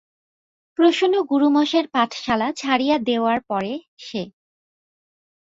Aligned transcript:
প্রসন্ন 0.79 1.15
গুরুমশায়ের 1.23 1.87
পাঠশালা 1.89 2.47
ছাড়িয়া 2.53 2.95
দেওয়ার 2.99 3.39
পরে-সে। 3.41 4.21